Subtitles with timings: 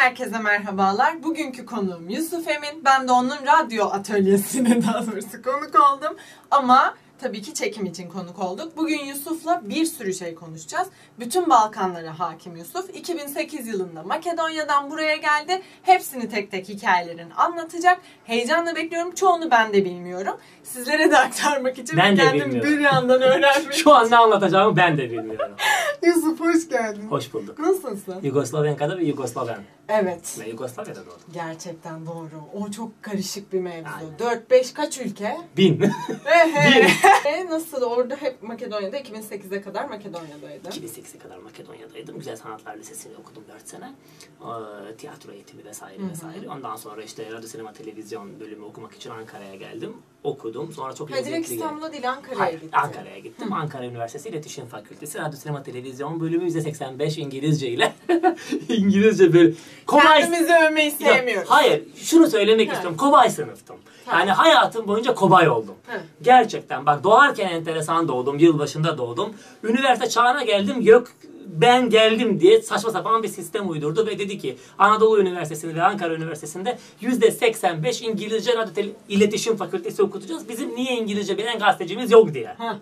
[0.00, 1.22] herkese merhabalar.
[1.22, 2.84] Bugünkü konuğum Yusuf Emin.
[2.84, 6.16] Ben de onun radyo atölyesine daha doğrusu konuk oldum.
[6.50, 8.76] Ama tabii ki çekim için konuk olduk.
[8.76, 10.88] Bugün Yusuf'la bir sürü şey konuşacağız.
[11.18, 12.90] Bütün Balkanlara hakim Yusuf.
[12.94, 15.62] 2008 yılında Makedonya'dan buraya geldi.
[15.82, 18.00] Hepsini tek tek hikayelerini anlatacak.
[18.24, 19.14] Heyecanla bekliyorum.
[19.14, 20.36] Çoğunu ben de bilmiyorum.
[20.62, 22.70] Sizlere de aktarmak için Ben de kendim bilmiyorum.
[22.70, 25.56] bir yandan öğrenmek Şu an ne anlatacağımı ben de bilmiyorum.
[26.06, 27.08] Yusuf hoş geldin.
[27.10, 27.58] Hoş bulduk.
[27.58, 28.22] Nasılsın?
[28.22, 29.58] Yugoslaven kadar bir Yugoslaven.
[29.88, 30.38] Evet.
[30.40, 31.20] Ben Yugoslavya'da doğdum.
[31.32, 32.30] Gerçekten doğru.
[32.54, 33.88] O çok karışık bir mevzu.
[34.20, 34.36] Aynen.
[34.50, 35.36] 4-5 kaç ülke?
[35.56, 35.90] Bin.
[36.26, 36.88] Ehe.
[37.26, 40.70] E, Nasıl orada hep Makedonya'da 2008'e kadar Makedonya'daydın.
[40.70, 42.18] 2008'e kadar Makedonya'daydım.
[42.18, 43.92] Güzel Sanatlar Lisesi'nde okudum 4 sene.
[44.40, 46.48] Ee, tiyatro eğitimi vesaire vesaire.
[46.50, 49.96] Ondan sonra işte radyo sinema televizyon bölümü okumak için Ankara'ya geldim.
[50.24, 50.72] Okudum.
[50.72, 51.54] Sonra çok direkt lezzetli geldi.
[51.54, 52.76] İstanbul'a değil Ankara'ya Hayır, gittin.
[52.78, 53.52] Ankara'ya gittim.
[53.52, 57.92] Ankara Üniversitesi İletişim Fakültesi Radyo Sinema Televizyon bölümü %85 İngilizce ile.
[58.68, 59.52] İngilizce böyle
[59.86, 61.50] kolay Kendimizi övmeyi Ya, sevmiyoruz.
[61.50, 62.72] hayır, şunu söylemek Ha.
[62.72, 62.96] istiyorum.
[62.96, 63.76] Kobay sınıftım.
[64.06, 64.18] Ha.
[64.18, 65.74] Yani hayatım boyunca kobay oldum.
[65.86, 66.00] Ha.
[66.22, 69.34] Gerçekten bak doğarken enteresan doğdum, yılbaşında doğdum.
[69.64, 71.08] Üniversite çağına geldim, yok
[71.54, 76.14] ben geldim diye saçma sapan bir sistem uydurdu ve dedi ki Anadolu Üniversitesi'nde ve Ankara
[76.14, 80.48] Üniversitesi'nde %85 İngilizce Radyo İletişim Fakültesi okutacağız.
[80.48, 82.46] Bizim niye İngilizce bilen gazetecimiz yok diye.
[82.46, 82.78] Ha.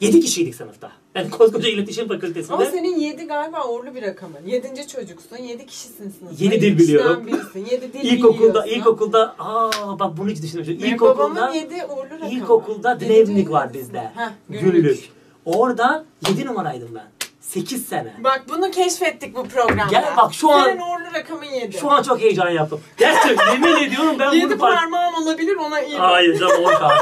[0.00, 0.92] 7 kişiydik sınıfta.
[1.14, 2.54] Ben koskoca İletişim Fakültesi'nde.
[2.54, 4.38] Ama senin 7 galiba uğurlu bir rakamın.
[4.46, 4.88] 7.
[4.88, 6.44] çocuksun, 7 kişisin sınıfta.
[6.44, 7.26] Yedi dil Yedi kişiden biliyorum.
[7.26, 7.66] Birisin.
[7.74, 8.70] 7 dil İlkokulda, biliyorsun.
[8.70, 10.92] ilkokulda, aa bak bunu hiç düşünmemiştim.
[10.92, 12.30] İlkokulda, babamın 7 uğurlu rakamı.
[12.30, 13.98] İlkokulda Drevnik var bizde.
[14.00, 15.10] Heh, günlük.
[15.44, 17.06] Orada 7 numaraydım ben.
[17.48, 18.14] 8 sene.
[18.24, 19.90] Bak bunu keşfettik bu programda.
[19.90, 21.78] Gel bak şu an- Senin uğurlu rakamın 7.
[21.78, 22.80] Şu an çok heyecan yaptım.
[22.96, 24.78] Gerçekten yemin ediyorum ben 7 bunu fark...
[24.78, 25.96] parmağım olabilir ona iyi.
[25.96, 26.94] Hayır canım 10 kaldı.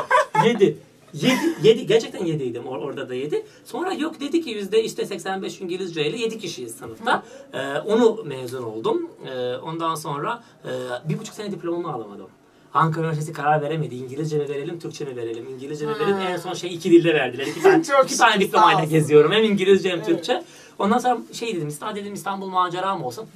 [0.46, 0.78] 7.
[1.12, 3.46] 7, 7 gerçekten 7'ydim Or- orada da 7.
[3.64, 7.22] Sonra yok dedi ki yüzde işte 85 İngilizce ile 7 kişiyiz sınıfta.
[7.52, 9.10] Ee, onu mezun oldum.
[9.26, 10.70] Ee, ondan sonra e,
[11.08, 12.28] bir buçuk sene diplomamı alamadım.
[12.74, 13.94] Ankara Üniversitesi karar veremedi.
[13.94, 15.48] İngilizce mi verelim, Türkçe mi verelim?
[15.48, 16.14] İngilizce mi verelim?
[16.14, 16.22] Ha.
[16.30, 17.46] En son şey iki dilde verdiler.
[17.46, 19.32] İki tane, Çok iki tane diplomayla geziyorum.
[19.32, 20.06] Hem İngilizce hem Evet.
[20.06, 20.42] Türkçe.
[20.78, 23.26] Ondan sonra şey dedim, İstanbul dedim İstanbul macera mı olsun?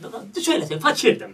[0.42, 1.30] Şöyle söyleyeyim, fakirdim.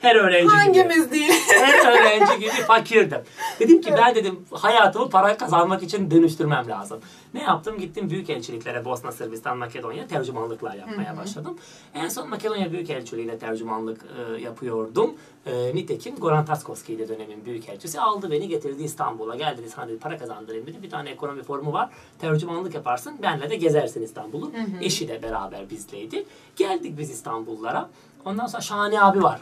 [0.00, 0.56] Her öğrenci gibi.
[0.56, 1.32] Hangimiz değil?
[1.48, 3.20] Her öğrenci gibi fakirdim.
[3.60, 7.00] Dedim ki ben dedim hayatımı para kazanmak için dönüştürmem lazım.
[7.34, 7.78] Ne yaptım?
[7.78, 11.58] Gittim büyükelçiliklere Bosna, Sırbistan, Makedonya tercümanlıklar yapmaya başladım.
[11.94, 15.14] En son Makedonya Büyükelçiliğiyle tercümanlık e, yapıyordum.
[15.46, 18.00] E, nitekim Goran Taskovski'ydi dönemin büyükelçisi.
[18.00, 19.36] Aldı beni getirdi İstanbul'a.
[19.36, 20.82] Gel dedi sana dedi para kazandırayım dedi.
[20.82, 21.90] Bir tane ekonomi formu var.
[22.18, 23.16] Tercümanlık yaparsın.
[23.22, 24.52] Benle de gezersin İstanbul'u.
[24.80, 26.24] Eşi de beraber bizleydi.
[26.56, 27.90] Geldik biz İstanbullara.
[28.24, 29.40] Ondan sonra Şahane abi var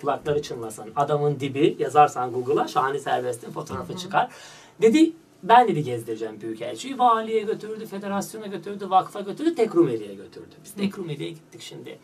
[0.00, 0.92] kulakları çınlasın.
[0.96, 4.30] Adamın dibi yazarsan Google'a Şahane Serbest'in fotoğrafı çıkar.
[4.82, 5.12] Dedi
[5.42, 6.98] ben dedi gezdireceğim Büyükelçiyi.
[6.98, 10.54] Valiye götürdü, federasyona götürdü, vakfa götürdü, Tekrumeli'ye götürdü.
[10.64, 11.98] Biz Tekrumeli'ye gittik şimdi.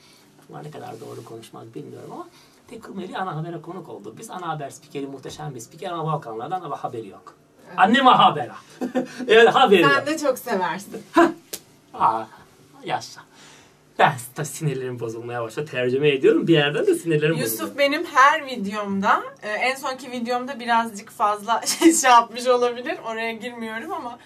[0.48, 2.26] Bunlar ne kadar doğru konuşmak bilmiyorum ama
[2.68, 4.14] Tekrumeli ana habere konuk oldu.
[4.18, 7.34] Biz ana haber spikeri muhteşem bir spiker ama Balkanlardan ama haberi yok.
[7.76, 8.56] Anneme habera.
[9.28, 9.92] evet haberi yok.
[9.94, 11.02] Sen de çok seversin.
[11.94, 12.24] Aa,
[12.84, 13.20] yaşa.
[14.00, 15.70] Ben sinirlerim bozulmaya başladı.
[15.70, 16.46] Tercüme ediyorum.
[16.46, 17.50] Bir yerden de sinirlerim bozuluyor.
[17.50, 21.60] Yusuf benim her videomda, e, en sonki videomda birazcık fazla
[22.00, 22.98] şey yapmış olabilir.
[23.06, 24.18] Oraya girmiyorum ama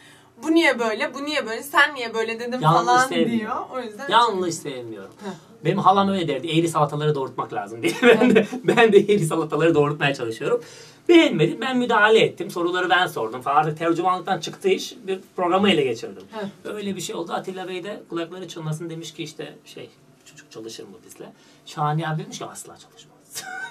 [0.43, 3.39] bu niye böyle, bu niye böyle, sen niye böyle dedim Yanlış falan sevmiyorum.
[3.39, 3.57] diyor.
[3.75, 5.11] O yüzden Yanlış sevmiyorum.
[5.25, 5.31] Heh.
[5.65, 6.49] Benim halam öyle derdi.
[6.49, 7.93] Eğri salataları doğurtmak lazım diye.
[8.03, 10.61] Ben de, ben de eğri salataları doğurtmaya çalışıyorum.
[11.09, 11.61] Beğenmedim.
[11.61, 12.51] Ben müdahale ettim.
[12.51, 13.57] Soruları ben sordum falan.
[13.57, 14.95] Artık tercümanlıktan çıktı iş.
[15.07, 16.23] Bir programı ele geçirdim.
[16.33, 16.71] Heh.
[16.75, 17.33] Öyle bir şey oldu.
[17.33, 19.91] Atilla Bey de kulakları çınlasın demiş ki işte şey
[20.25, 21.33] çocuk çalışır mı bizle?
[21.67, 23.14] Şahane abi demiş ki asla çalışmaz.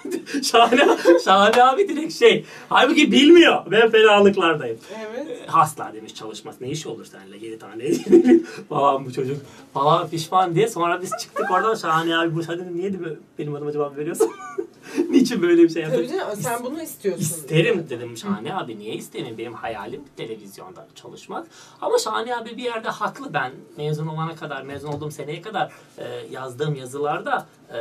[0.44, 0.88] Şahane,
[1.26, 2.46] Şahane abi direkt şey.
[2.70, 3.72] Halbuki bilmiyor.
[3.72, 4.78] Ben fenalıklardayım.
[5.10, 5.50] Evet.
[5.54, 6.56] Asla demiş çalışmaz.
[6.62, 7.46] Ne işi olur seninle?
[7.46, 7.94] Yedi tane
[8.70, 9.38] falan bu çocuk
[9.74, 10.68] falan pişman diye.
[10.68, 12.94] Sonra biz çıktık oradan Şahane abi bu dedim niye
[13.40, 14.32] benim adıma cevap veriyorsun?
[15.10, 16.18] Niçin böyle bir şey Tabii yaptın?
[16.18, 17.22] canım, sen bunu istiyorsun.
[17.22, 21.48] İsterim dedim Şahane abi niye istemeyeyim benim hayalim televizyonda çalışmak.
[21.82, 26.04] Ama Şahane abi bir yerde haklı ben mezun olana kadar mezun olduğum seneye kadar e,
[26.32, 27.80] yazdığım yazılarda e,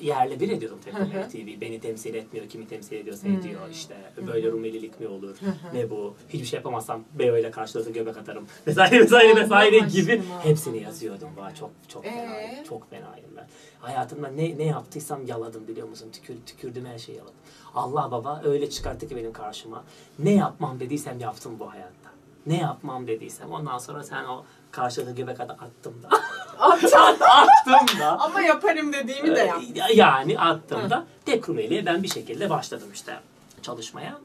[0.00, 1.60] yerle bir ediyordum Teknoloji TV.
[1.60, 3.96] Beni temsil etmiyor, kimi temsil ediyorsa ediyor işte.
[4.26, 5.36] Böyle Rumelilik mi olur,
[5.74, 10.00] ne bu, hiçbir şey yapamazsam Beo ile karşılıklı göbek atarım vesaire vesaire vesaire aşkına.
[10.00, 11.28] gibi hepsini yazıyordum.
[11.36, 12.10] Vay çok çok Ee?
[12.10, 13.46] fenayım, çok fenayım ben.
[13.80, 16.08] Hayatımda ne ne yaptıysam yaladım biliyor musun?
[16.12, 17.34] Tükür, tükürdüm her şeyi yaladım.
[17.74, 19.84] Allah baba öyle çıkarttı ki benim karşıma.
[20.18, 22.10] Ne yapmam dediysem yaptım bu hayatta.
[22.46, 23.52] Ne yapmam dediysem.
[23.52, 26.08] Ondan sonra sen o karşılıklı göbek attım da.
[26.60, 28.18] attım da.
[28.20, 29.50] Ama yaparım dediğimi de.
[29.90, 31.04] Ee, Yani attım da.
[31.24, 33.20] Tekrumeli'ye ben bir şekilde başladım işte
[33.62, 34.18] çalışmaya.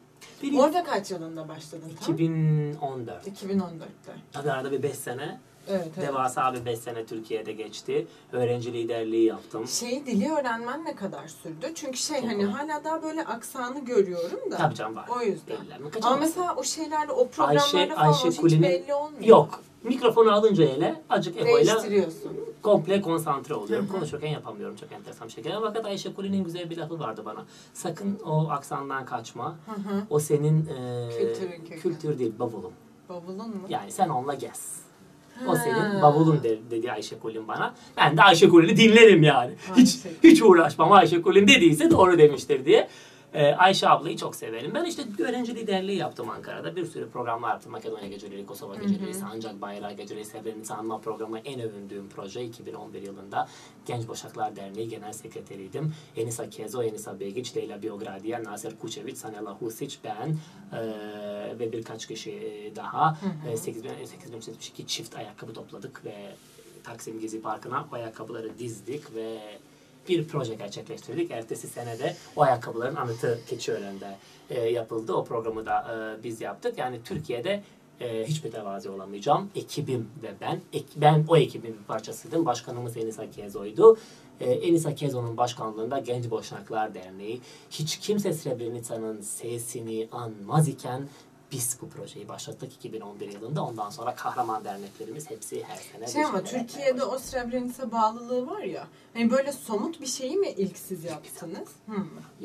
[0.44, 2.14] Bir Orada kaç yılında başladın tam?
[2.16, 3.28] 2014.
[3.28, 4.12] 2014'te.
[4.34, 5.40] Tabii arada bir 5 sene
[5.70, 6.08] Evet, evet.
[6.08, 8.08] Devasa bir 5 sene Türkiye'de geçti.
[8.32, 9.68] Öğrenci liderliği yaptım.
[9.68, 11.72] Şey dili öğrenmen ne kadar sürdü?
[11.76, 12.54] Çünkü şey Çok hani var.
[12.54, 14.58] hala daha böyle aksanı görüyorum da.
[14.58, 15.06] Tabii canım var.
[15.18, 15.56] O yüzden.
[16.02, 19.24] Ama mesela o şeylerde o programlarda Ayşe, falan Ayşe hiç Kuli'nin belli olmuyor.
[19.26, 19.60] yok.
[19.88, 22.32] Mikrofonu alınca ele acık Değiştiriyorsun.
[22.62, 23.88] komple konsantre oluyorum.
[23.88, 25.54] Konuşurken yapamıyorum çok enteresan bir şekilde.
[25.62, 27.46] Fakat Ayşe Kuli'nin güzel bir lafı vardı bana.
[27.74, 29.56] Sakın o aksandan kaçma.
[29.66, 30.02] Hı hı.
[30.10, 31.82] O senin e, Kültürün kökü.
[31.82, 32.72] kültür değil bavulun.
[33.10, 33.62] Bavulun mu?
[33.70, 34.78] Yani sen onunla gez.
[35.48, 37.74] O senin bavulun de- dedi Ayşe Kulin bana.
[37.98, 39.54] Ben de Ayşe Kulin'i dinlerim yani.
[39.76, 42.88] Hiç hiç uğraşmam Ayşe Kulin dediyse doğru demiştir diye.
[43.34, 44.72] Ee, Ayşe ablayı çok severim.
[44.76, 46.76] Ben işte öğrenci liderliği yaptım Ankara'da.
[46.76, 47.72] Bir sürü programlar yaptım.
[47.72, 53.48] Makedonya Geceleri, Kosova Geceleri, Sancak Bayrağı Geceleri, Srebrenica Anma Programı en övündüğüm proje 2011 yılında
[53.86, 55.94] Genç Boşaklar Derneği Genel Sekreteriydim.
[56.16, 60.28] Enisa Kezo, Enisa Begiç, Leyla Biogradiya, Nasir Kuçeviç, Sanela Husic, ben
[60.74, 63.18] eee, ve birkaç kişi daha
[63.52, 66.16] e, 8000 8072 çift ayakkabı topladık ve
[66.84, 69.38] Taksim Gezi Parkı'na ayakkabıları dizdik ve
[70.10, 71.32] bir proje gerçekleştirdik.
[71.32, 74.16] Ertesi senede o ayakkabıların anıtı Keçiören'de
[74.50, 75.14] e, yapıldı.
[75.14, 75.78] O programı da
[76.20, 76.78] e, biz yaptık.
[76.78, 77.64] Yani Türkiye'de
[78.00, 79.50] e, hiç mütevazi olamayacağım.
[79.56, 80.62] Ekibim ve ben.
[80.74, 82.46] Ek- ben o ekibin bir parçasıydım.
[82.46, 83.98] Başkanımız Enisa Kezo'ydu.
[84.40, 91.08] E, Enisa Kezo'nun başkanlığında Genç Boşnaklar Derneği hiç kimse Srebrenica'nın sesini anmaz iken
[91.52, 93.64] biz bu projeyi başlattık 2011 yılında.
[93.64, 96.08] Ondan sonra kahraman derneklerimiz hepsi her sene.
[96.08, 98.88] Şey ama Türkiye'de o Srebrenica bağlılığı var ya.
[99.14, 101.70] Hani böyle somut bir şeyi mi ilk siz yaptınız?
[101.90, 102.04] Hı.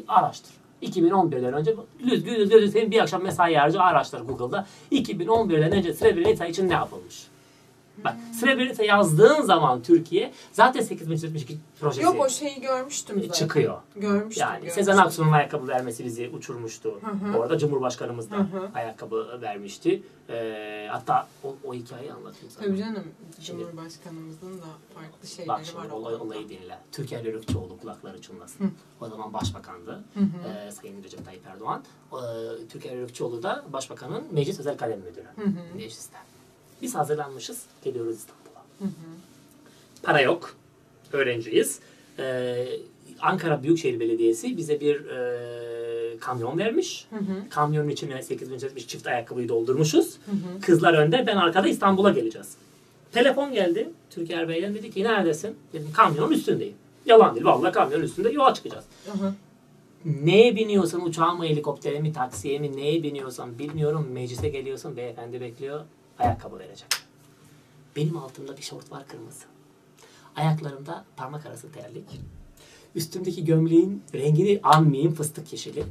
[0.09, 0.53] araştır.
[0.83, 4.67] 2011'den önce yüz yüz senin bir akşam mesai harcı araştır Google'da.
[4.93, 7.27] 2011'den önce Srebrenica için ne yapılmış?
[8.05, 13.33] Bak Srebrenica yazdığın zaman Türkiye zaten 8072 projesi Yok o şeyi görmüştüm zaten.
[13.33, 13.79] çıkıyor.
[13.97, 14.41] Görmüştüm.
[14.43, 14.85] Yani görmüştüm.
[14.85, 17.01] Sezen Aksu'nun ayakkabı vermesi bizi uçurmuştu.
[17.03, 17.39] hı.
[17.39, 18.71] Orada Cumhurbaşkanımız da Hı hı.
[18.75, 20.03] ayakkabı vermişti.
[20.29, 22.67] Ee, hatta o, o hikayeyi anlatayım sana.
[22.67, 23.05] Tabii canım.
[23.41, 24.65] Şimdi- Cumhurbaşkanımızın da
[24.95, 25.65] farklı şeyleri Bak var.
[25.65, 26.79] şimdi o olay, olayı dinle.
[26.93, 28.65] Türkiye Lörükçoğlu kulakları çınlasın.
[28.65, 28.69] Hı.
[29.01, 29.91] O zaman başbakandı.
[30.15, 30.49] Hı hı.
[30.69, 31.83] Ee, Sayın Recep Tayyip Erdoğan.
[32.13, 32.17] Ee,
[32.69, 35.27] Türkiye Lörükçoğlu da başbakanın meclis özel kalem müdürü.
[35.37, 35.77] Hı hı.
[35.77, 36.17] Mecliste.
[36.83, 37.63] Biz hazırlanmışız.
[37.85, 38.63] Geliyoruz İstanbul'a.
[38.79, 39.13] Hı hı.
[40.03, 40.55] Para yok.
[41.13, 41.81] Öğrenciyiz.
[42.19, 42.67] Ee,
[43.21, 47.07] Ankara Büyükşehir Belediyesi bize bir e, kamyon vermiş.
[47.11, 47.49] Hı hı.
[47.51, 50.17] Kamyonun içine 8070 çift ayakkabıyı doldurmuşuz.
[50.27, 50.61] Hı hı.
[50.61, 52.57] Kızlar önde, ben arkada İstanbul'a geleceğiz.
[53.13, 53.91] Telefon geldi.
[54.11, 55.57] Türker Bey'den dedi ki neredesin?
[55.73, 56.75] Dedim kamyonun üstündeyim.
[57.07, 57.47] Yalan değil.
[57.47, 58.85] Vallahi kamyonun üstünde yola çıkacağız.
[59.07, 59.35] Hı hı.
[60.25, 64.09] Neye biniyorsan uçağa mı, helikoptere mi, taksiye mi, neye biniyorsan bilmiyorum.
[64.13, 65.81] Meclise geliyorsun, beyefendi bekliyor.
[66.23, 66.87] Ayakkabı verecek.
[67.97, 69.45] Benim altımda bir şort var kırmızı.
[70.37, 72.05] Ayaklarımda parmak arası terlik.
[72.95, 75.85] Üstümdeki gömleğin rengini anmayayım fıstık yeşili.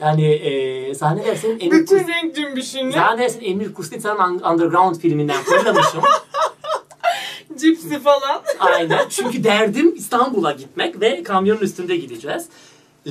[0.00, 2.92] Yani e, zannedersin Emir, Bütün Kus- renk cümbüşünü.
[2.92, 6.02] zannedersin Emir Kustitsa'nın Underground filminden fırlamışım.
[7.56, 8.42] Cipsi falan.
[8.58, 9.08] Aynen.
[9.08, 12.48] Çünkü derdim İstanbul'a gitmek ve kamyonun üstünde gideceğiz.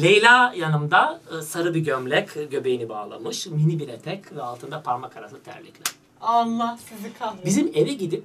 [0.01, 5.43] Leyla yanımda e, sarı bir gömlek, göbeğini bağlamış, mini bir etek ve altında parmak arası
[5.43, 5.95] terlikler.
[6.25, 7.45] Allah sizi kahretsin.
[7.45, 8.23] Bizim eve gidip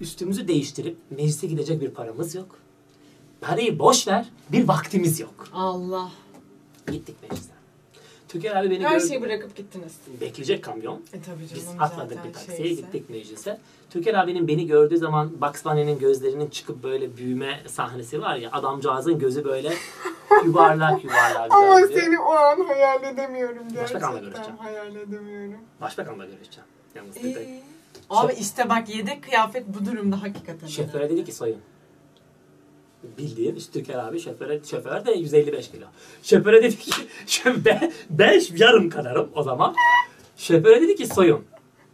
[0.00, 2.56] üstümüzü değiştirip meclise gidecek bir paramız yok.
[3.40, 5.48] Parayı boş ver, bir vaktimiz yok.
[5.52, 6.10] Allah.
[6.92, 7.50] Gittik meclise.
[8.28, 9.08] Türker abi beni Her gördü.
[9.08, 9.92] şeyi bırakıp gittiniz.
[10.20, 11.00] Bekleyecek kamyon.
[11.12, 12.80] E tabii Biz canım atladık zaten bir taksiye şeyse.
[12.82, 13.60] gittik meclise.
[13.90, 19.18] Türker abinin beni gördüğü zaman Bugs Bunny'nin gözlerinin çıkıp böyle büyüme sahnesi var ya adamcağızın
[19.18, 19.72] gözü böyle
[20.44, 23.84] yuvarlak yuvarlak Ama seni o an hayal edemiyorum gerçekten.
[23.84, 24.56] Başbakanla görüşeceğim.
[24.58, 25.60] Hayal edemiyorum.
[25.80, 26.68] Başbakanla görüşeceğim.
[26.94, 27.48] Yalnız bir tek.
[27.48, 27.62] Ee,
[28.10, 30.68] abi işte bak yedek kıyafet bu durumda hakikaten.
[30.94, 31.10] Önemli.
[31.10, 31.60] dedi ki soyun.
[33.18, 35.86] Bildiğin işte Türker abi şoföre, şoför de 155 kilo.
[36.22, 36.90] Şoföre dedi ki
[37.26, 39.74] şö- ben, ben yarım kadarım o zaman.
[40.36, 41.44] Şoföre dedi ki soyun.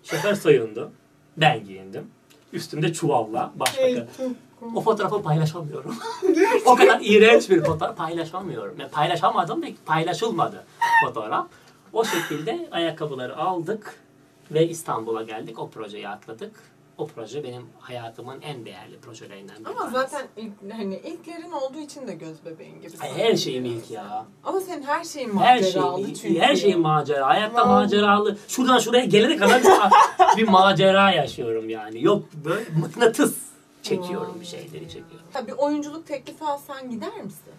[0.02, 0.90] Şoför soyundu.
[1.36, 2.10] Ben giyindim.
[2.52, 5.96] Üstümde çuvalla çok O fotoğrafı paylaşamıyorum.
[6.66, 8.80] o kadar iğrenç bir fotoğraf paylaşamıyorum.
[8.80, 10.64] Yani paylaşamadım ve paylaşılmadı
[11.06, 11.46] fotoğraf.
[11.92, 14.03] O şekilde ayakkabıları aldık
[14.50, 15.58] ve İstanbul'a geldik.
[15.58, 16.74] O projeyi atladık.
[16.98, 19.68] O proje benim hayatımın en değerli projelerinden biri.
[19.68, 22.92] Ama zaten ilk, hani ilklerin olduğu için de göz bebeğin gibi.
[23.00, 24.26] her şeyim ilk ya.
[24.44, 26.40] Ama senin her şeyin Her maceralı şeyim, çünkü.
[26.40, 27.26] her şeyim macera.
[27.26, 27.68] Hayatta Vallahi.
[27.84, 28.38] maceralı.
[28.48, 29.68] Şuradan şuraya gelene kadar bir,
[30.36, 32.04] bir macera yaşıyorum yani.
[32.04, 33.34] Yok böyle mıknatıs
[33.82, 35.26] çekiyorum bir şeyleri çekiyorum.
[35.32, 37.52] Tabii oyunculuk teklifi alsan gider misin?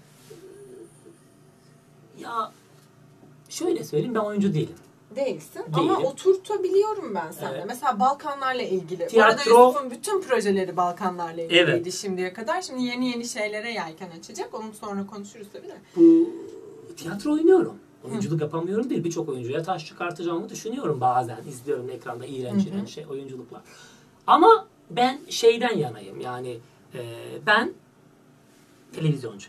[2.20, 2.51] Ya
[3.50, 4.75] şöyle söyleyeyim ben oyuncu değilim.
[5.15, 5.62] Değilsin.
[5.67, 5.89] Değilim.
[5.91, 7.55] Ama oturtabiliyorum ben seninle.
[7.55, 7.65] Evet.
[7.67, 9.00] Mesela Balkanlarla ilgili.
[9.05, 11.93] Bu Tiyatro- arada Yusuf'un bütün projeleri Balkanlarla ilgiliydi Evet.
[11.93, 12.62] şimdiye kadar.
[12.62, 14.53] Şimdi yeni yeni şeylere yelken açacak.
[14.53, 15.77] Onu sonra konuşuruz tabii de.
[15.95, 17.75] Bu tiyatro oynuyorum.
[18.10, 19.03] Oyunculuk yapamıyorum değil.
[19.03, 21.38] Birçok oyuncuya taş çıkartacağımı düşünüyorum bazen.
[21.50, 22.69] İzliyorum ekranda iğrenç hı.
[22.69, 23.62] iğrenç şey, oyunculuklar.
[24.27, 26.57] Ama Ben şeyden yanayım yani
[26.93, 27.01] e,
[27.45, 27.74] ben
[28.95, 29.48] televizyoncu.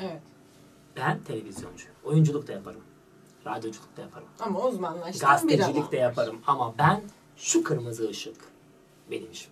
[0.00, 0.22] Evet.
[0.96, 1.84] Ben televizyoncu.
[2.04, 2.80] Oyunculuk da yaparım.
[3.48, 4.28] Radyoculuk da yaparım.
[4.40, 6.38] Ama uzmanlaştığın bir Gazetecilik de yaparım.
[6.46, 7.00] Ama ben
[7.36, 8.36] şu kırmızı ışık
[9.10, 9.50] benim işim.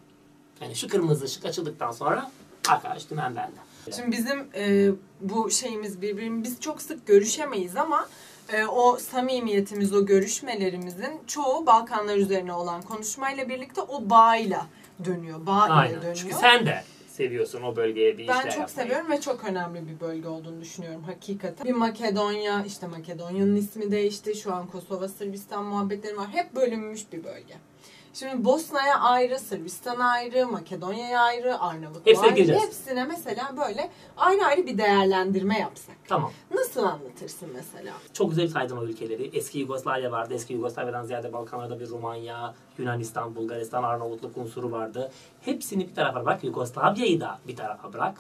[0.61, 2.31] Yani şu kırmızı ışık açıldıktan sonra
[2.69, 3.57] arkadaş dümen bende.
[3.97, 8.09] Şimdi bizim e, bu şeyimiz birbirimiz biz çok sık görüşemeyiz ama
[8.53, 14.67] e, o samimiyetimiz, o görüşmelerimizin çoğu Balkanlar üzerine olan konuşmayla birlikte o bağıyla
[15.05, 15.47] dönüyor.
[15.47, 15.97] Bağ ile Aynen.
[15.97, 16.17] dönüyor.
[16.17, 16.85] Çünkü sen de
[17.21, 18.69] seviyorsun o bölgeye bir Ben işler çok yapmayı.
[18.69, 21.67] seviyorum ve çok önemli bir bölge olduğunu düşünüyorum hakikaten.
[21.67, 24.35] Bir Makedonya, işte Makedonya'nın ismi değişti.
[24.35, 26.29] Şu an Kosova, Sırbistan muhabbetleri var.
[26.33, 27.55] Hep bölünmüş bir bölge.
[28.19, 32.35] Şimdi Bosna'ya ayrı, Sırbistan'a ayrı, Makedonya'ya ayrı, Arnavutluğa ayrı.
[32.35, 32.63] gireceğiz.
[32.63, 35.97] Hepsine mesela böyle ayrı ayrı bir değerlendirme yapsak.
[36.09, 36.33] Tamam.
[36.55, 37.93] Nasıl anlatırsın mesela?
[38.13, 39.31] Çok güzel saydın o ülkeleri.
[39.37, 40.35] Eski Yugoslavya vardı.
[40.35, 45.11] Eski Yugoslavya'dan ziyade Balkanlarda bir Romanya, Yunanistan, Bulgaristan, Arnavutluk unsuru vardı.
[45.41, 46.45] Hepsini bir tarafa bırak.
[46.45, 48.15] Yugoslavya'yı da bir tarafa bırak.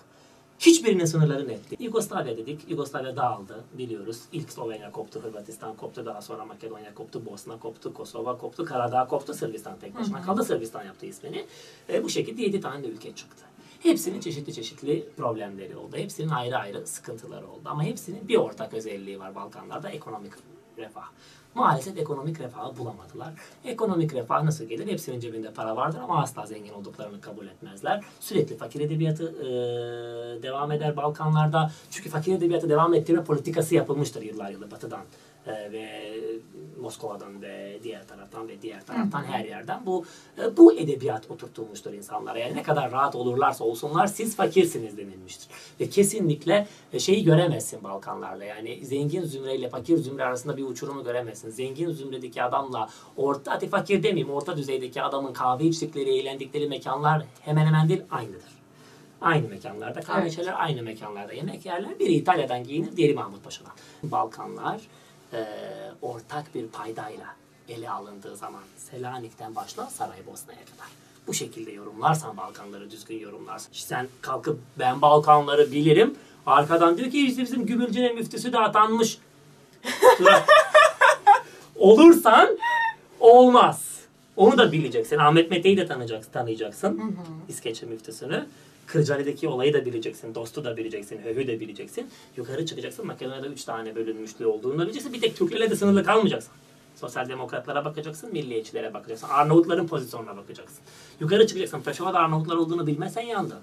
[0.58, 1.76] Hiçbirinin sınırları netti.
[1.78, 2.70] Yugoslavya dedik.
[2.70, 4.20] Yugoslavya dağıldı biliyoruz.
[4.32, 9.34] İlk Slovenya koptu, Hırvatistan koptu, daha sonra Makedonya koptu, Bosna koptu, Kosova koptu, Karadağ koptu,
[9.34, 10.44] Sırbistan tek başına kaldı.
[10.44, 11.46] Sırbistan yaptı ismini.
[11.88, 13.44] E, bu şekilde 7 tane de ülke çıktı.
[13.80, 15.96] Hepsinin çeşitli çeşitli problemleri oldu.
[15.96, 17.62] Hepsinin ayrı ayrı sıkıntıları oldu.
[17.64, 20.32] Ama hepsinin bir ortak özelliği var Balkanlarda ekonomik
[20.78, 21.04] refah.
[21.54, 23.35] Maalesef ekonomik refahı bulamadılar.
[23.64, 24.87] Ekonomik refah nasıl gelir?
[24.87, 28.04] Hepsinin cebinde para vardır ama asla zengin olduklarını kabul etmezler.
[28.21, 29.47] Sürekli fakir edebiyatı e,
[30.42, 31.71] devam eder Balkanlarda.
[31.90, 35.02] Çünkü fakir edebiyatı devam ettirme politikası yapılmıştır yıllar yılı batıdan
[35.46, 36.14] e, ve
[36.80, 40.04] Moskova'dan ve diğer taraftan ve diğer taraftan her yerden bu
[40.38, 42.38] e, bu edebiyat oturtulmuştur insanlara.
[42.38, 45.48] Yani ne kadar rahat olurlarsa olsunlar siz fakirsiniz denilmiştir.
[45.80, 48.44] Ve kesinlikle e, şeyi göremezsin Balkanlarla.
[48.44, 51.50] Yani zengin zümreyle fakir zümre arasında bir uçurumu göremezsin.
[51.50, 57.66] Zengin zümredeki adamla orta, hadi fakir demeyeyim orta düzeydeki adamın kahve içtikleri, eğlendikleri mekanlar hemen
[57.66, 58.56] hemen değil aynıdır.
[59.20, 60.32] Aynı mekanlarda kahve Evet.
[60.32, 61.98] içerler, aynı mekanlarda yemek yerler.
[61.98, 63.72] Biri İtalya'dan giyinir, diğeri Mahmut Paşa'dan.
[64.02, 64.80] Balkanlar
[65.33, 65.47] e,
[66.02, 67.26] ortak bir paydayla
[67.68, 70.87] ele alındığı zaman Selanik'ten başla Saraybosna'ya kadar.
[71.26, 73.73] Bu şekilde yorumlarsan Balkanları düzgün yorumlarsan.
[73.73, 76.14] İşte sen kalkıp ben Balkanları bilirim.
[76.47, 79.18] Arkadan diyor ki işte bizim Gümülcine müftüsü de atanmış.
[81.76, 82.59] Olursan
[83.21, 84.00] olmaz.
[84.37, 85.18] Onu da bileceksin.
[85.18, 86.33] Ahmet Mete'yi de tanıyacaksın.
[86.33, 87.16] tanıyacaksın.
[87.49, 88.47] İskeçe müftüsünü.
[88.87, 90.35] Kırcaali'deki olayı da bileceksin.
[90.35, 91.19] Dostu da bileceksin.
[91.25, 92.11] Höhü de bileceksin.
[92.37, 93.07] Yukarı çıkacaksın.
[93.07, 95.12] Makedonya'da üç tane bölünmüşlüğü olduğunu da bileceksin.
[95.12, 96.52] Bir tek Türklerle de sınırlı kalmayacaksın.
[96.97, 99.28] Sosyal demokratlara bakacaksın, milliyetçilere bakacaksın.
[99.28, 100.78] Arnavutların pozisyonuna bakacaksın.
[101.21, 101.81] Yukarı çıkacaksın.
[101.81, 103.59] Prešova'da Arnavutlar olduğunu bilmezsen yandın.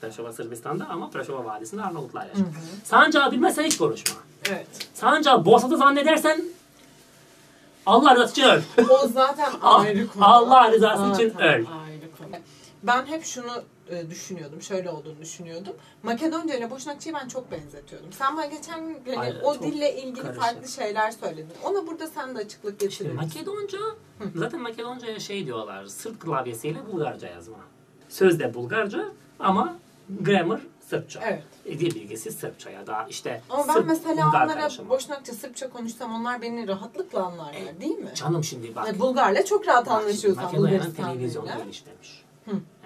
[0.00, 2.44] Prešova Sırbistan'da ama Prešova Vadisi'nde Arnavutlar yaşar.
[2.84, 4.16] Sancağı bilmezsen hiç konuşma.
[4.50, 4.66] Evet.
[4.94, 6.42] Sancağı Bosna'da zannedersen
[7.86, 8.62] Allah rızası için öl.
[8.90, 10.24] O zaten ayrı konu.
[10.24, 11.44] Allah rızası için öl.
[11.44, 11.66] Ayrı
[12.18, 12.36] konu.
[12.82, 15.72] Ben hep şunu e, düşünüyordum, şöyle olduğunu düşünüyordum.
[16.02, 18.12] Makedonca ile Boşnakçı'yı ben çok benzetiyordum.
[18.12, 20.42] Sen bana geçen gün hani Ay, o dille ilgili karışık.
[20.42, 21.54] farklı şeyler söyledin.
[21.64, 23.16] Ona burada sen de açıklık getirir misin?
[23.36, 23.78] Makedonca,
[24.34, 27.56] zaten Makedonca'ya şey diyorlar, Sırp klavyesiyle Bulgarca yazma.
[28.08, 29.04] Sözde Bulgarca
[29.38, 29.76] ama
[30.20, 31.20] grammar Sırpça.
[31.24, 31.42] Evet.
[31.66, 34.88] E, dil bilgisi Sırpça ya da işte Ama ben Sırp, mesela Bulgar onlara karışımı.
[34.88, 38.10] Boşnakça, Sırpça konuşsam onlar beni rahatlıkla anlarlar değil mi?
[38.14, 38.86] Canım şimdi bak.
[38.86, 42.24] Yani Bulgarla çok rahat bak anlaşıyorsan Makedonya'nın televizyonu gelişmemiş.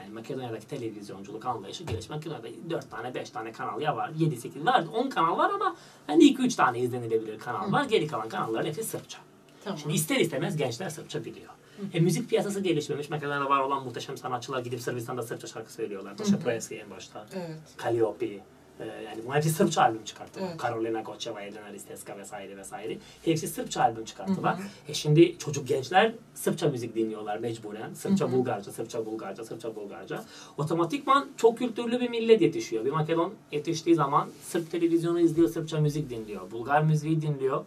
[0.06, 2.10] Yani Makedonya'daki televizyonculuk anlayışı gelişmiş.
[2.10, 5.76] Makedonya'da 4 tane 5 tane kanal ya var 7 8 var 10 kanal var ama
[6.06, 7.84] hani 2 3 tane izlenilebilir kanal var.
[7.84, 9.18] Geri kalan kanalların hepsi Sırpça.
[9.64, 9.78] Tamam.
[9.78, 11.52] Şimdi ister istemez gençler Sırpça biliyor.
[11.92, 13.10] E, müzik piyasası gelişmemiş.
[13.10, 16.16] Makedonya'da var olan muhteşem sanatçılar gidip Sırbistan'da Sırpça şarkı söylüyorlar.
[16.16, 17.26] Tasha Proeski en başta.
[17.34, 17.58] Evet.
[17.82, 18.40] Calliope.
[18.80, 20.48] E, yani bunlar Sırpça albüm çıkarttılar.
[20.48, 20.56] Evet.
[20.56, 22.98] Karolina Goçeva, Elena Risteska vesaire vesaire.
[23.24, 24.58] Hepsi Sırpça albüm çıkarttılar.
[24.88, 27.94] E şimdi çocuk gençler Sırpça müzik dinliyorlar mecburen.
[27.94, 30.24] Sırpça Bulgarca, Sırpça Bulgarca, Sırpça Bulgarca.
[30.58, 32.84] Otomatikman çok kültürlü bir millet yetişiyor.
[32.84, 36.50] Bir Makedon yetiştiği zaman Sırp televizyonu izliyor, Sırpça müzik dinliyor.
[36.50, 37.64] Bulgar müziği dinliyor.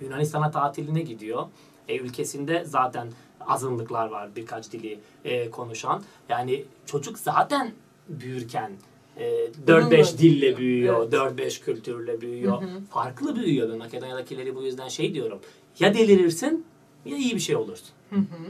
[0.00, 1.46] Yunanistan'a tatiline gidiyor.
[1.88, 3.08] E, ülkesinde zaten
[3.40, 6.02] azınlıklar var birkaç dili e, konuşan.
[6.28, 7.72] Yani çocuk zaten
[8.08, 8.72] büyürken
[9.16, 9.22] 4-5
[9.66, 11.02] Bununla dille büyüyor.
[11.02, 11.12] Evet.
[11.12, 12.62] 4-5 kültürle büyüyor.
[12.90, 13.70] Farklı büyüyor.
[13.70, 15.40] Ben Makedonya'dakileri bu yüzden şey diyorum.
[15.78, 16.66] Ya delirirsin
[17.04, 17.88] ya iyi bir şey olursun.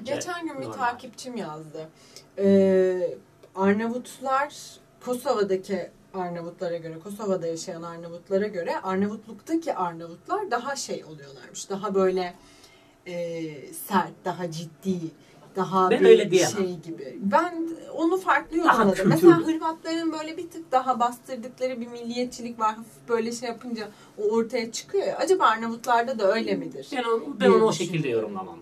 [0.05, 0.73] Geçen gün bir Normal.
[0.73, 1.89] takipçim yazdı.
[2.39, 3.17] Ee,
[3.55, 4.55] Arnavutlar
[5.05, 11.71] Kosova'daki Arnavutlara göre, Kosova'da yaşayan Arnavutlara göre Arnavutluktaki Arnavutlar daha şey oluyorlarmış.
[11.71, 12.35] Daha böyle
[13.07, 13.43] e,
[13.73, 14.99] sert, daha ciddi,
[15.57, 16.53] daha Ben bir öyle diyemem.
[16.57, 17.19] şey gibi.
[17.21, 18.91] Ben onu farklı Daha yorumladım.
[18.93, 19.09] kültürlü.
[19.09, 22.75] Mesela Hırvatların böyle bir tık daha bastırdıkları bir milliyetçilik var.
[22.75, 25.17] Hafif böyle şey yapınca o ortaya çıkıyor ya.
[25.19, 26.89] Acaba Arnavutlarda da öyle midir?
[26.97, 28.59] Ben, onu, ben onu o şekilde yorumlamam.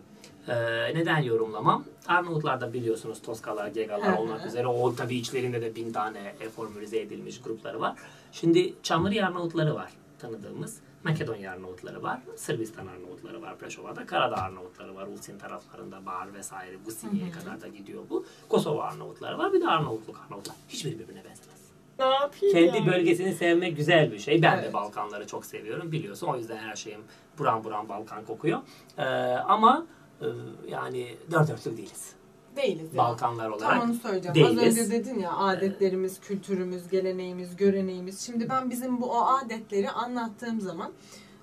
[0.49, 0.55] Ee,
[0.95, 1.85] neden yorumlamam?
[2.09, 7.41] Arnavutlarda biliyorsunuz Toskalar, Gegalar olmak üzere o tabii içlerinde de bin tane e, formülize edilmiş
[7.41, 7.97] grupları var.
[8.33, 10.77] Şimdi Çamlıri Arnavutları var tanıdığımız.
[11.05, 12.21] Makedonya Arnavutları var.
[12.37, 14.07] Sırbistan Arnavutları var Preşova'da.
[14.07, 15.07] Karadağ Arnavutları var.
[15.07, 16.77] Ulsin taraflarında Bar vesaire.
[16.85, 18.27] Gusinye'ye kadar da gidiyor bu.
[18.49, 19.53] Kosova Arnavutları var.
[19.53, 20.57] Bir de Arnavutluk Arnavutlar.
[20.69, 21.65] Hiçbiri birbirine benzemez.
[21.99, 22.87] Ne yapayım Kendi yani?
[22.87, 24.43] bölgesini sevmek güzel bir şey.
[24.43, 24.75] Ben de Evet.
[24.75, 26.27] Balkanları çok seviyorum biliyorsun.
[26.27, 27.01] O yüzden her şeyim
[27.39, 28.59] buram buram Balkan kokuyor.
[28.99, 29.03] Ee,
[29.49, 29.87] ama
[30.21, 30.27] e,
[30.69, 32.13] yani dört dörtlük değiliz.
[32.57, 32.99] Değiliz ya.
[32.99, 33.61] Balkanlar olarak.
[33.81, 34.49] Tam onu söyleyeceğim.
[34.51, 34.79] Az değiliz.
[34.79, 38.21] önce dedin ya adetlerimiz, kültürümüz, geleneğimiz, göreneğimiz.
[38.21, 40.93] Şimdi ben bizim bu o adetleri anlattığım zaman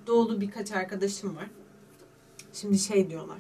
[0.08, 1.48] doğulu birkaç arkadaşım var.
[2.54, 3.38] Şimdi şey diyorlar.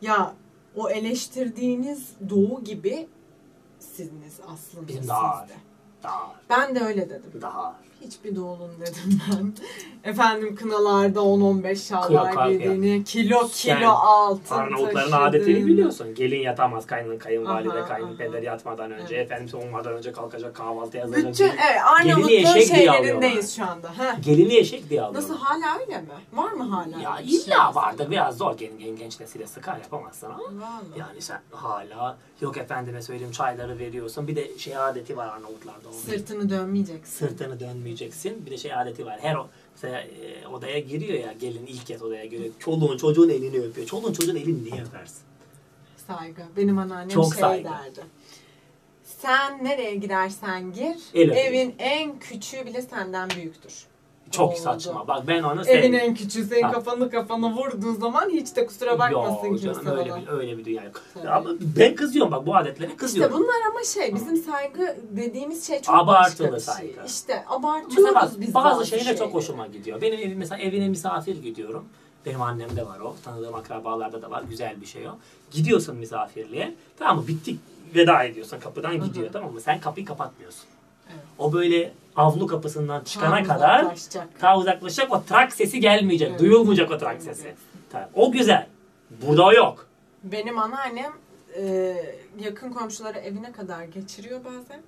[0.00, 0.34] Ya
[0.76, 3.08] o eleştirdiğiniz doğu gibi
[3.78, 5.12] siziniz aslında Bizim sizde.
[5.14, 5.46] daha
[6.02, 7.32] Daha, Ben de öyle dedim.
[7.42, 7.80] daha.
[8.00, 9.52] Hiçbir doğulun dedim ben.
[10.10, 16.14] Efendim kınalarda 10-15 şalvar Kilo- giydiğini, kilo kilo altın Arnavutların adetini biliyorsun.
[16.14, 19.26] Gelin yatamaz kaynın kayınvalide, kayınpeder yatmadan önce, Evet.
[19.26, 21.32] efendim soğumadan önce kalkacak kahvaltı hazırlayacak.
[21.32, 23.98] Bütün evet Arnavutluğun şeylerindeyiz şu anda.
[23.98, 24.22] Heh.
[24.22, 25.30] Gelini eşek diye alıyorlar.
[25.30, 26.08] Nasıl hala öyle mi?
[26.32, 27.02] Var mı hala?
[27.02, 27.38] Ya bir şey?
[27.38, 30.38] illa vardı biraz zor genç, genç, genç nesile sıkar yapamazsın ama.
[30.38, 30.84] Vallahi.
[30.98, 34.28] Yani sen hala yok efendime söyleyeyim çayları veriyorsun.
[34.28, 35.88] Bir de şey adeti var Arnavutlarda.
[35.88, 37.26] Onun Sırtını dönmeyeceksin.
[37.26, 37.83] sırtını dönmeyeceksin.
[37.84, 39.18] Bir de şey adeti var.
[39.20, 42.54] Her o mesela e, odaya giriyor ya gelin ilk kez odaya giriyor.
[42.58, 43.86] Çoluğun çocuğun elini öpüyor.
[43.86, 45.22] Çoluğun çocuğun elini niye öpersin?
[46.06, 46.42] Saygı.
[46.56, 47.64] Benim anneannem Çok şey saygı.
[47.64, 48.00] derdi.
[49.04, 53.86] Sen nereye girersen gir, El evin en küçüğü bile senden büyüktür.
[54.30, 54.58] Çok Oldu.
[54.60, 55.08] saçma.
[55.08, 56.08] Bak ben onu Evin sevmiyorum.
[56.08, 60.20] en küçüğü senin kafanı kafana vurduğu zaman hiç de kusura bakmasın kimse canım öyle bana.
[60.22, 61.00] bir, öyle bir dünya yok.
[61.14, 61.28] Tabii.
[61.30, 63.36] Ama ben kızıyorum bak bu adetlere İşte kızıyorum.
[63.38, 66.94] bunlar ama şey bizim saygı dediğimiz şey çok Abartılı başka bir şey.
[66.94, 67.06] saygı.
[67.06, 70.00] İşte abartıyoruz bak, biz bazı şeyler çok hoşuma gidiyor.
[70.00, 71.84] Benim evim mesela evine misafir gidiyorum.
[72.26, 73.16] Benim annemde var o.
[73.24, 74.42] Tanıdığım akrabalarda da var.
[74.50, 75.12] Güzel bir şey o.
[75.50, 76.74] Gidiyorsun misafirliğe.
[76.98, 77.28] Tamam mı?
[77.28, 77.60] Bittik.
[77.94, 78.60] Veda ediyorsun.
[78.60, 79.28] Kapıdan gidiyor.
[79.32, 79.60] Tamam mı?
[79.60, 80.64] Sen kapıyı kapatmıyorsun.
[81.08, 81.24] Evet.
[81.38, 84.40] O böyle avlu kapısından çıkana Tam kadar uzaklaşacak.
[84.40, 85.12] ta uzaklaşacak.
[85.12, 86.28] O trak sesi gelmeyecek.
[86.30, 86.40] Evet.
[86.40, 87.54] Duyulmayacak o trak sesi.
[87.92, 88.08] Tamam.
[88.14, 88.66] O güzel.
[89.26, 89.86] Burada yok.
[90.24, 91.12] Benim anneannem
[91.56, 91.96] e,
[92.38, 94.82] yakın komşuları evine kadar geçiriyor bazen.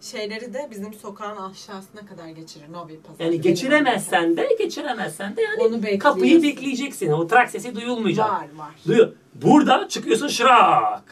[0.00, 2.72] Şeyleri de bizim sokağın aşağısına kadar geçirir.
[2.72, 3.24] Novi pazar.
[3.24, 7.10] Yani geçiremezsen de geçiremezsen de yani Onu kapıyı bekleyeceksin.
[7.10, 8.30] O trak sesi duyulmayacak.
[8.30, 8.74] Var var.
[8.86, 9.12] Duyuyor.
[9.34, 11.02] Burada çıkıyorsun şırak.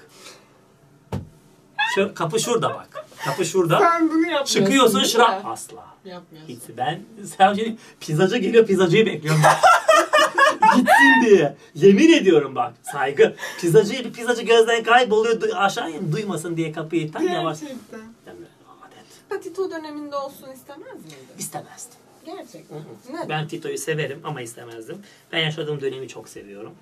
[1.95, 3.02] Şu, kapı şurada bak.
[3.25, 3.79] Kapı şurada.
[3.79, 4.61] Sen bunu yapmıyorsun.
[4.61, 5.25] Çıkıyorsun mi?
[5.45, 5.87] Asla.
[6.05, 6.49] Yapmıyorsun.
[6.55, 6.61] Hiç.
[6.77, 7.01] Ben
[7.39, 9.41] sadece pizzacı geliyor pizzacıyı bekliyorum.
[10.77, 11.57] Gitsin diye.
[11.75, 12.75] Yemin ediyorum bak.
[12.93, 13.35] Saygı.
[13.61, 15.41] Pizzacı bir pizzacı gözden kayboluyor.
[15.41, 17.61] Du- aşağı in duymasın diye kapıyı tam yavaş.
[17.61, 18.01] Gerçekten.
[18.27, 18.47] Demle.
[18.83, 19.29] Adet.
[19.31, 21.19] Patito döneminde olsun istemez miydin?
[21.39, 21.99] İstemezdim.
[22.27, 22.79] Gerçekten.
[23.11, 23.29] Neden?
[23.29, 24.99] Ben Tito'yu severim ama istemezdim.
[25.33, 26.73] Ben yaşadığım dönemi çok seviyorum.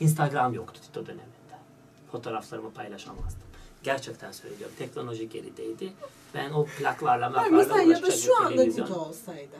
[0.00, 1.26] Instagram yoktu Tito döneminde.
[2.12, 3.40] Fotoğraflarımı paylaşamazdım.
[3.86, 4.76] Gerçekten söylüyorum.
[4.78, 5.92] Teknoloji gerideydi.
[6.34, 8.86] Ben o plaklarla plaklarla mesela ya da şu anda televizyon.
[8.86, 9.56] Tito olsaydı.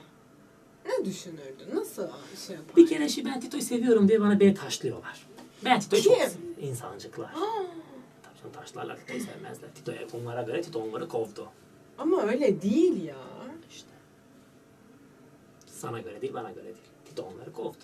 [0.86, 1.76] Ne düşünürdün?
[1.76, 2.08] Nasıl
[2.46, 2.76] şey yapardın?
[2.76, 5.26] Bir kere şey ben Tito'yu seviyorum diye bana beni taşlıyorlar.
[5.64, 6.18] Ben Tito'yu çok.
[6.60, 7.30] İnsancıklar.
[7.34, 9.70] Tabii canım taşlarlar Tito'yu sevmezler.
[9.74, 11.48] Tito'ya onlara göre Tito onları kovdu.
[11.98, 13.16] Ama öyle değil ya.
[13.70, 13.90] İşte.
[15.66, 16.76] Sana göre değil bana göre değil.
[17.04, 17.78] Tito onları kovdu.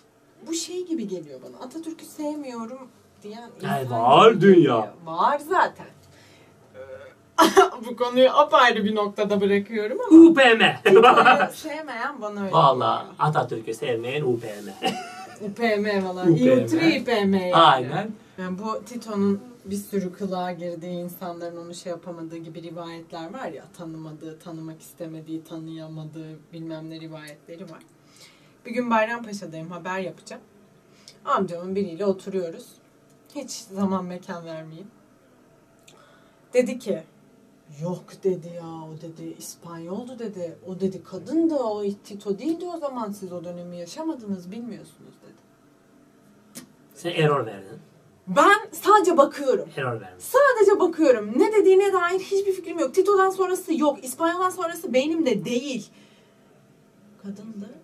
[0.47, 1.65] Bu şey gibi geliyor bana.
[1.65, 2.87] Atatürk'ü sevmiyorum
[3.23, 4.53] diyen insan var gibi dünya.
[4.55, 4.87] geliyor.
[5.05, 5.87] Var zaten.
[7.85, 10.61] Bu konuyu apayrı bir noktada bırakıyorum ama UPM.
[11.53, 14.69] Sevmeyen bana öyle Valla Atatürk'ü sevmeyen UPM.
[15.41, 16.31] UPM falan.
[16.31, 16.43] UPM.
[16.43, 17.55] İUTRI UPM yani.
[17.55, 18.11] Aynen.
[18.37, 23.63] Yani bu Tito'nun bir sürü kılığa girdiği insanların onu şey yapamadığı gibi rivayetler var ya
[23.77, 27.79] tanımadığı, tanımak istemediği, tanıyamadığı bilmem ne rivayetleri var.
[28.65, 30.41] Bir gün Bayrampaşa'dayım haber yapacağım.
[31.25, 32.65] Amcamın biriyle oturuyoruz.
[33.35, 34.87] Hiç zaman mekan vermeyeyim.
[36.53, 37.03] Dedi ki
[37.81, 40.57] yok dedi ya o dedi İspanyoldu dedi.
[40.67, 45.41] O dedi kadın da o Tito değildi o zaman siz o dönemi yaşamadınız bilmiyorsunuz dedi.
[46.93, 47.79] Sen error verdin.
[48.27, 49.69] Ben sadece bakıyorum.
[49.77, 50.23] Error vermiş.
[50.23, 51.39] Sadece bakıyorum.
[51.39, 52.93] Ne dediğine dair hiçbir fikrim yok.
[52.93, 54.03] Tito'dan sonrası yok.
[54.03, 55.89] İspanyol'dan sonrası beynimde değil.
[57.23, 57.43] Kadındı.
[57.53, 57.82] Kılık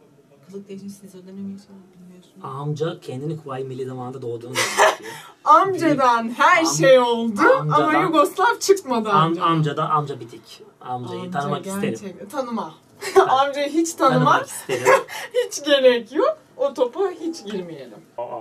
[0.54, 2.38] değişmiş siz o dönemi yaşamadınız bilmiyorsunuz.
[2.44, 5.12] Amca kendini Kuvayi Milli zamanında doğduğunu anlatıyor.
[5.44, 9.44] Amcadan her Am- şey oldu ama amcadan- Yugoslav çıkmadı Am, amca.
[9.44, 10.62] amca da amca bitik.
[10.82, 11.82] Amcayı Amca tanımak isterim.
[12.02, 12.74] gerçekten- Tanıma.
[13.30, 14.94] Amcayı hiç Tanımak tanımak isterim.
[15.46, 16.38] hiç gerek yok.
[16.58, 17.98] O topa hiç girmeyelim.
[18.18, 18.40] Aa,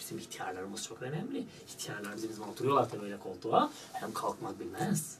[0.00, 1.44] bizim ihtiyarlarımız çok önemli.
[1.68, 3.70] İhtiyarlar bizim oturuyorlar tabii öyle koltuğa.
[3.92, 5.16] Hem kalkmak bilmez.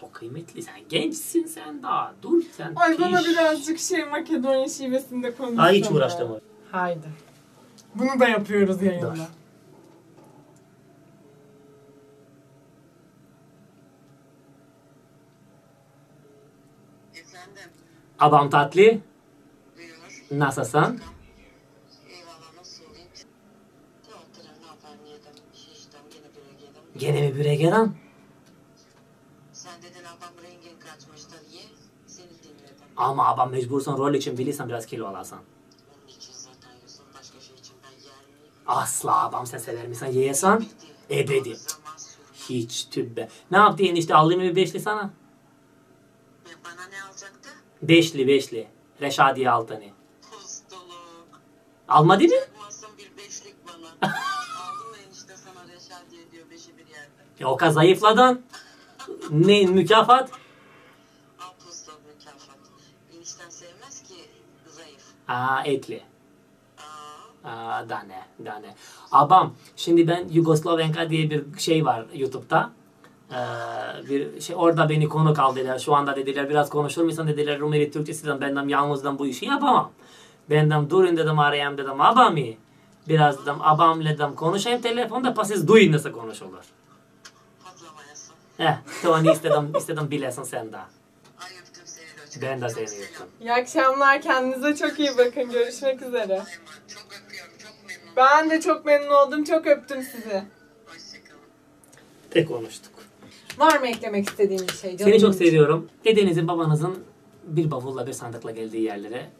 [0.00, 0.62] Çok kıymetli.
[0.62, 2.14] Sen gençsin sen daha.
[2.22, 2.72] Dur sen.
[2.76, 3.00] Ay piş.
[3.00, 5.62] bana birazcık şey Makedonya şivesinde konuşsana.
[5.62, 6.40] Ay hiç uğraştım.
[6.72, 7.08] Haydi.
[7.94, 9.16] Bunu da yapıyoruz yayında.
[9.16, 9.20] Dur.
[18.18, 18.82] Abam tatlı.
[18.82, 19.00] Buyur.
[20.30, 21.00] Nasılsın?
[26.96, 28.03] Gene mi bire gelen?
[32.96, 35.38] Ama abam mecbursan rol için bilirsen biraz kilo miyim?
[38.66, 40.66] Asla abam sen sever misin yiyesen?
[41.10, 41.56] Ebedi.
[42.48, 43.28] Hiç tübbe.
[43.50, 45.10] Ne yaptı enişte alayım mı bir beşli sana?
[46.64, 47.48] Bana ne alacaktı?
[47.82, 48.68] Beşli beşli.
[49.00, 49.50] Reşadiye
[52.98, 54.12] bir beşlik bana.
[54.12, 57.10] Aldım enişte sana reşadiye diyor beşi bir yerde.
[57.40, 58.44] E, o kadar zayıfladın.
[59.30, 60.30] Ne mükafat?
[61.40, 62.58] Al postuluk mükafat.
[63.16, 64.14] Enişten sevmez ki
[65.28, 66.02] Aa etli.
[67.44, 68.74] Aa, dane, dane.
[69.12, 72.70] Abam, şimdi ben Yugoslavenka diye bir şey var YouTube'da.
[73.30, 73.36] Ee,
[74.10, 75.78] bir şey orada beni konuk al dediler.
[75.78, 79.90] Şu anda dediler biraz konuşur musun dediler Rumeli Türkçesinden benden yalnızdan bu işi yapamam.
[80.50, 82.46] Benden durun dedim arayayım dedim abamı.
[83.08, 86.64] Biraz dedim abamla dedim konuşayım telefonda pa siz duyun nasıl konuşulur.
[88.56, 90.76] Heh, Tony istedim, istedim bilesin sen de.
[90.76, 90.84] Ay
[91.60, 92.23] öptüm seni Loçka.
[92.42, 93.26] Ben de seni öptüm.
[93.40, 94.22] İyi akşamlar.
[94.22, 95.50] Kendinize çok iyi bakın.
[95.52, 96.40] Görüşmek üzere.
[96.40, 96.46] Ay,
[96.88, 97.52] Çok öpüyorum.
[97.58, 98.16] Çok memnun.
[98.16, 99.44] Ben de çok memnun oldum.
[99.44, 100.42] Çok öptüm sizi.
[100.86, 101.40] Hoşçakalın.
[102.30, 102.92] Tek konuştuk.
[103.58, 104.96] Var mı eklemek istediğin bir şey?
[104.96, 105.44] canım Seni çok için?
[105.44, 105.88] seviyorum.
[106.04, 106.98] Dedenizin babanızın
[107.44, 109.30] bir bavulla bir sandıkla geldiği yerlere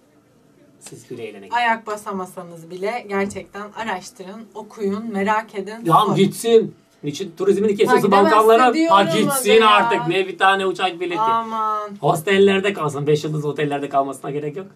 [0.81, 1.51] siz güleyle gidin.
[1.51, 5.85] Ayak basamasanız bile gerçekten araştırın, okuyun, merak edin.
[5.85, 6.15] Ya sorun.
[6.15, 6.75] gitsin.
[7.05, 7.33] Niçin
[7.77, 8.73] kesiyorsun Bak demezse Balkanlara?
[8.91, 9.69] Ha gitsin ya.
[9.69, 10.09] artık.
[10.09, 11.21] Ne bir tane uçak bileti.
[11.21, 13.07] Aman Hostellerde kalsın.
[13.07, 14.67] Beş yıldız otellerde kalmasına gerek yok.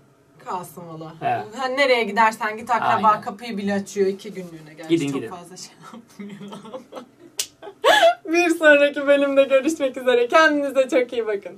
[0.45, 1.13] kalsın valla.
[1.57, 3.21] Ha, nereye gidersen git akraba Aynen.
[3.21, 4.75] kapıyı bile açıyor iki günlüğüne.
[4.77, 5.31] Gerçi Gidin, çok gidin.
[5.31, 6.61] fazla şey yapmıyor.
[8.33, 10.29] bir sonraki bölümde görüşmek üzere.
[10.29, 11.53] Kendinize çok iyi bakın.